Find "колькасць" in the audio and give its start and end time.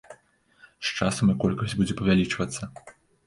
1.45-1.77